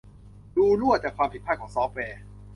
[0.57, 2.21] รูรั่วจากความผิดพลาดของซอฟต์แวร์